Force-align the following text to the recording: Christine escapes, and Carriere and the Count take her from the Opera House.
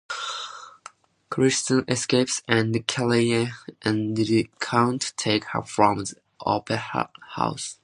Christine 1.29 1.83
escapes, 1.87 2.41
and 2.47 2.73
Carriere 2.87 3.51
and 3.83 4.17
the 4.17 4.49
Count 4.59 5.13
take 5.15 5.43
her 5.49 5.61
from 5.61 5.99
the 6.05 6.15
Opera 6.39 7.07
House. 7.35 7.77